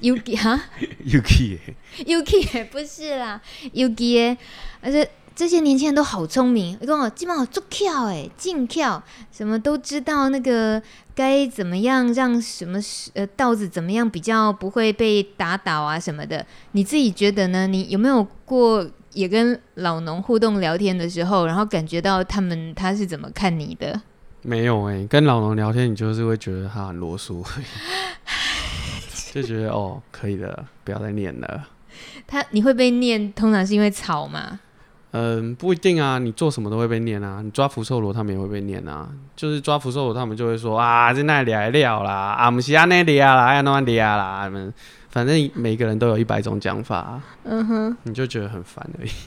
[0.00, 0.58] U G 哈
[1.04, 1.58] U G
[2.06, 3.38] U G 不是啦
[3.72, 4.34] U G
[4.80, 5.06] 而且
[5.38, 10.82] 这些年轻人都好聪明，你跟我基本上做跳哎，进跳，什么都知道那个
[11.14, 12.76] 该怎么样让什么
[13.14, 17.68] 呃稻子怎么样比较不会被打倒啊什么的，你自己觉得呢？
[17.68, 18.84] 你有没有过？
[19.12, 24.00] 也跟老农互动聊天的时候，然后感觉到他们他是怎么看你的？
[24.42, 27.44] 没有哎、欸，跟老农聊天，你就是会觉得他很啰嗦，
[29.32, 31.68] 就觉得哦，可以的，不要再念了。
[32.26, 34.58] 他你会被念，通常是因为吵吗？
[35.12, 37.40] 嗯，不一定啊，你做什么都会被念啊。
[37.42, 39.08] 你抓福寿螺，他们也会被念啊。
[39.34, 44.72] 就是抓福寿螺，他们就会说啊，在那里来料啦，啊，不是啊，那里啊啦，要那里啊啦，他们。
[45.10, 49.08] 反正每个人都有一百种讲法，啊，嗯哼，你就觉得很烦而已。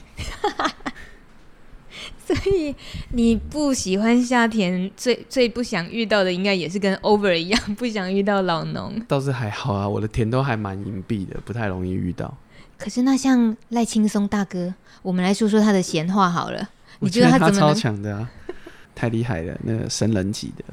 [2.24, 2.74] 所以
[3.10, 8.94] 你不喜欢夏天，最最不想遇到的，应该也是跟 Over 一样，不想遇到老农。
[9.08, 12.32] 倒是还好啊，我的田都还蛮隐蔽的，不太容易遇到。
[12.78, 16.68] 可是那像赖青松大哥，我们来说说他的闲话好了。
[17.00, 18.30] 你觉得他超强的啊？
[18.94, 20.64] 太厉害了，那个神人级的。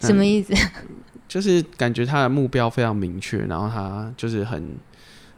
[0.00, 0.52] 什么意思？
[1.28, 4.76] 就是感觉他的目标非常明确，然后他就是很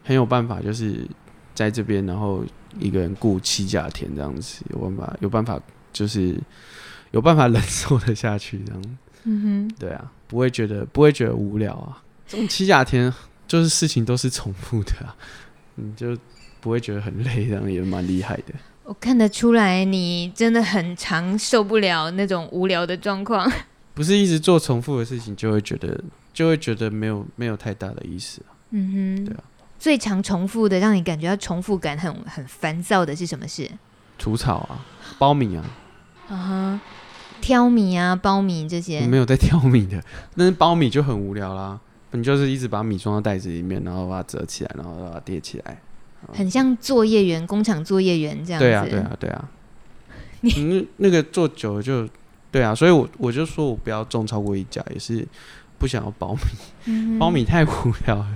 [0.04, 1.06] 很有办法，就是
[1.54, 2.44] 在这边，然后
[2.78, 5.60] 一个人雇七甲田这样子，有办法，有办法，
[5.92, 6.38] 就是
[7.10, 8.82] 有办法忍受得下去这样。
[9.24, 12.02] 嗯哼，对啊，不会觉得不会觉得无聊啊。
[12.26, 13.12] 这种七甲田
[13.48, 15.14] 就是事情都是重复的啊，
[15.74, 16.16] 你就
[16.60, 18.54] 不会觉得很累，这样也蛮厉害的。
[18.84, 23.50] 我看得出来，你真的很常受不了那种无聊的状况。
[23.94, 28.42] 不是一直做重复的事情，就会觉得就会觉得没有没有太大的意思。
[28.70, 29.44] 嗯哼，对啊。
[29.78, 33.70] 最常重复的，让你感觉到重复感很很烦躁的是什么事？
[34.18, 34.84] 除草啊，
[35.18, 35.64] 苞米啊。
[36.28, 36.80] 啊哈，
[37.40, 39.06] 挑米啊，苞米这些。
[39.06, 40.02] 没有在挑米的，
[40.36, 41.78] 但是苞米就很无聊啦。
[42.12, 45.80] 你就是一直把米装到袋子里面，然后把它折起来，然后把它叠起来。
[46.32, 48.66] 很像作业员，工厂作业员这样子。
[48.66, 49.48] 对啊，对啊，对啊。
[50.40, 52.08] 你、嗯、那个做久了就。
[52.52, 55.24] 对啊，所以我我就说我不要种超过一家，也是
[55.78, 56.40] 不想要苞米，
[56.86, 57.70] 嗯、苞米太无
[58.06, 58.26] 聊了。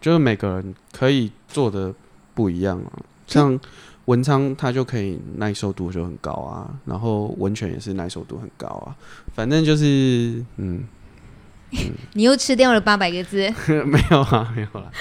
[0.00, 1.92] 就是每个人可以做的
[2.32, 3.58] 不一样啊，像
[4.04, 8.94] 文昌它就可以耐受度就很高啊，然后温泉也是耐受度很高啊，
[9.34, 10.84] 反正就是嗯，
[11.74, 13.52] 嗯你又吃掉了八百个字？
[13.84, 14.92] 没有啊，没有啦，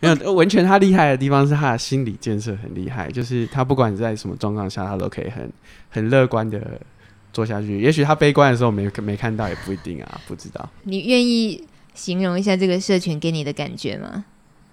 [0.00, 0.32] 没有。
[0.32, 5.50] 文泉他厉害的地方是他的心理建设很厉害，就是他不管在什么状况下，他都可以很
[5.90, 6.80] 很乐观的。
[7.32, 10.66] 做下去，也许他悲观的时候没没看到，也不一定啊，不知道。
[10.84, 14.24] 你愿意形容一下这个社群给你的感觉吗？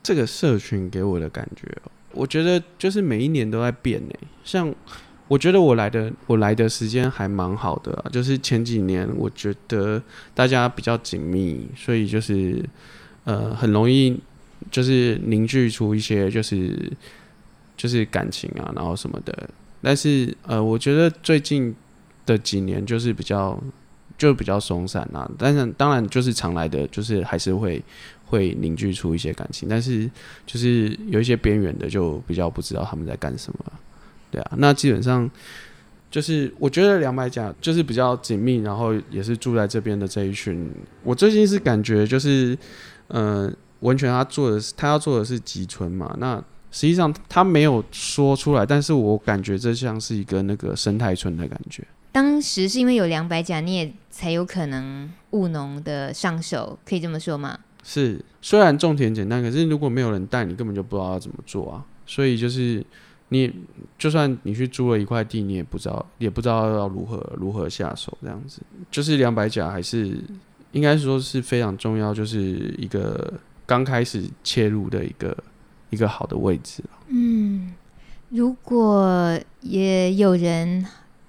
[0.01, 1.67] 这个社群给我的感觉，
[2.13, 4.13] 我觉得就是每一年都在变呢。
[4.45, 4.73] 像
[5.27, 10.01] 我觉得我来的我来的时间还蛮好的啊，就是前几年我觉得
[10.33, 12.63] 大家比较紧密，所以就是
[13.25, 14.17] 呃很容易
[14.71, 16.91] 就是凝聚出一些就是
[17.77, 19.49] 就是感情啊，然后什么的。
[19.81, 21.75] 但是呃，我觉得最近。
[22.25, 23.61] 的几年就是比较
[24.17, 27.83] 就比较松散啊，但是当然就是常来的就是还是会
[28.25, 30.09] 会凝聚出一些感情，但是
[30.45, 33.73] 就是有一些边缘的就比较不知道他们在干什么，
[34.31, 35.29] 对啊，那基本上
[36.09, 40.71] 就是我觉得两百甲就是比较紧密，然后也是住在这边的这一群，
[41.03, 42.57] 我最近是感觉就是，
[43.09, 43.53] 嗯、
[43.83, 46.37] 文泉他做的是他要做的是集村嘛，那
[46.71, 51.85] 实际上他没有说出来，但是我感觉这像是一个那个生态村的感觉。
[52.11, 57.59] 当时是因为有两百甲，你也才有可能务农的上手，可以这么说吗？
[57.83, 61.83] 是，虽然种田简单，可是如果没有人带，你根本就不知道要怎么做啊。
[62.05, 62.85] 所以就是
[63.29, 63.51] 你，
[63.97, 68.61] 就算你去租了一块地，你也不知道，也不知道要如何如何下手这样子。
[68.89, 70.17] 就是两百甲还是
[70.71, 73.33] 应该说是非常重要，就是一个
[73.65, 75.37] 刚开始切入的一个
[75.89, 76.83] 一个好的位置。
[77.07, 77.73] 嗯，
[78.29, 80.85] 如果也有人。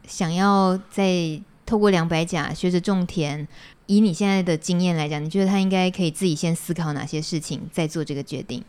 [0.06, 3.48] 想要再透过两百甲学着种田，
[3.86, 8.62] 以你现在的经验来讲，你觉得他应该可以自己先思考哪些事情，再做这个决定？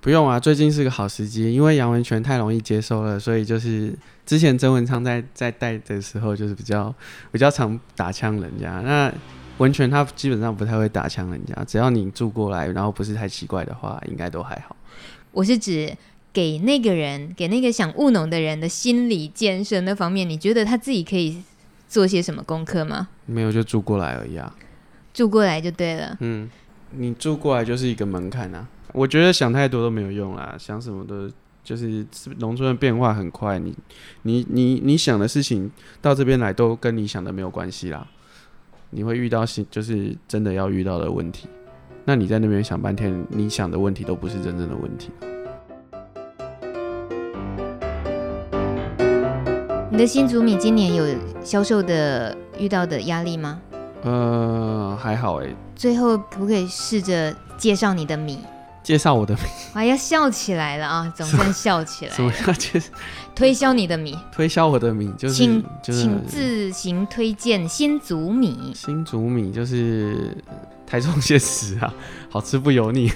[0.00, 3.94] 不用啊，最近是个好时机，因为杨文全太容易接收了，所以就是
[4.24, 6.94] 之前曾文昌在在带的时候，就是比较
[7.30, 8.80] 比较常打枪人家。
[8.80, 9.12] 那
[9.60, 14.76] 文泉他基本上不太会打枪人家，只要你住过来，然后不是太奇怪的话，应该都还好。
[15.32, 15.96] 我是指。
[16.32, 21.42] 给那个人，给那个想务农的人的心理建设那方面，你觉得他自己可以
[21.88, 23.08] 做些什么功课吗？
[23.26, 24.54] 没有，就住过来而已啊。
[25.12, 26.16] 住过来就对了。
[26.20, 26.48] 嗯，
[26.92, 28.68] 你住过来就是一个门槛啊。
[28.92, 31.28] 我觉得想太多都没有用啦，想什么都
[31.64, 32.06] 就是
[32.38, 33.74] 农村的变化很快，你
[34.22, 35.68] 你你你想的事情
[36.00, 38.06] 到这边来都跟你想的没有关系啦。
[38.92, 41.48] 你会遇到新，就是真的要遇到的问题。
[42.04, 45.10] 那你在那边想半天，你想的问题都不是真正的问题。
[49.92, 51.04] 你的新竹米今年有
[51.42, 53.60] 销售的遇到的压力吗？
[54.02, 55.54] 呃，还好哎。
[55.76, 58.40] 最后可不可以试着介绍你的米？
[58.90, 59.40] 介绍我的米？
[59.74, 62.16] 哎呀，笑起来了啊，总算笑起来了。
[62.16, 62.82] 什么要介？
[63.36, 64.18] 推销你的米？
[64.32, 68.72] 推销我的米就是请，就是请自行推荐新竹米。
[68.74, 70.36] 新竹米就是
[70.84, 71.94] 台中现实啊，
[72.28, 73.12] 好吃不油腻，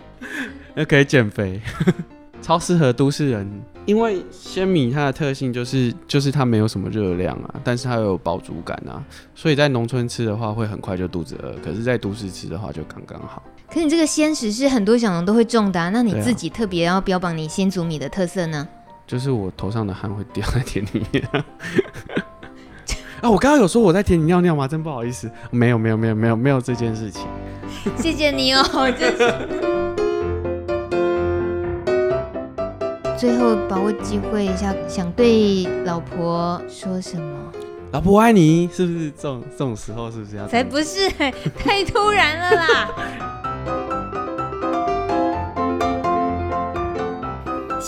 [0.76, 1.58] 又可以减肥，
[2.42, 3.50] 超适合都市人。
[3.86, 9.02] 因为鲜米它的特性就是，就是它没有什么热量啊，但是它有饱足感啊，
[9.34, 13.42] 所以在农村吃的话会很快就肚子饿，可是在都市吃的话就刚刚好。
[13.70, 18.66] 可你这个鲜食是很多小农都会种的啊，那你自己特别要标榜你先祖米的特色呢？
[19.06, 21.22] 就是我头上的汗会掉在田里面。
[23.20, 24.66] 啊，我刚刚有说我在田里尿尿吗？
[24.66, 27.26] 真不好意思，没有没有没有没有没有这件事情。
[27.98, 28.64] 谢谢你哦，
[28.98, 29.34] 真是。
[33.18, 37.36] 最后把握机会一下，想对老婆说什么？
[37.90, 40.46] 老婆我爱你，是不是这种这种时候是不是要？
[40.46, 41.10] 才不是，
[41.58, 43.27] 太突然了啦！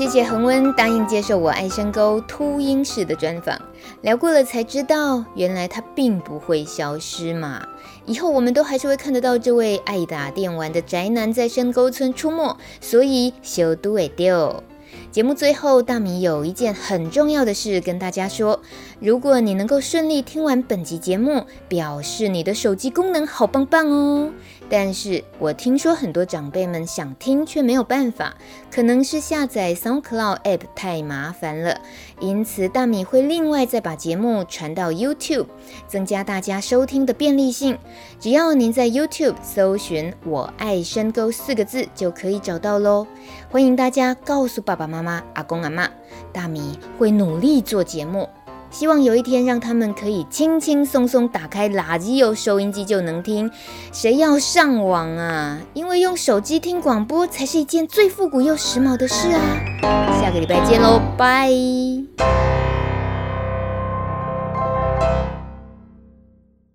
[0.01, 3.61] 谢谢恒温答应接受我爱深沟秃鹰式的专访，
[4.01, 7.63] 聊过了才知道，原来他并不会消失嘛。
[8.07, 14.65] 以后我们都还是会看得到这位爱打电玩的宅男在深沟村出没，所以小都会丢。
[15.13, 18.59] 节目最后，大米有一件很重要的事跟大家说：
[19.01, 24.31] 如果你能够顺利听完本集节目，表示你的手机功能好棒棒哦。
[24.71, 28.37] 但是我听说很多长辈们想听却没有办法，
[28.71, 31.81] 可能是下载 SoundCloud App 太麻烦了，
[32.21, 35.47] 因此大米会另外再把节目传到 YouTube，
[35.89, 37.77] 增加大家收听的便利性。
[38.21, 43.05] 只要您在 YouTube 搜寻“我爱深沟”四个字就可以找到喽。
[43.51, 45.89] 欢迎大家告诉爸爸妈妈、阿公阿嬷，
[46.33, 48.29] 大米会努力做节目。
[48.71, 53.51] 希望有一天让他们可以轻轻松松打开垃圾油收音机就能听。
[53.93, 55.59] 谁要上网啊？
[55.75, 59.41] 因为用手机听广播才是一件最复古又时髦的事啊！
[60.21, 61.51] 下个礼拜见喽，拜。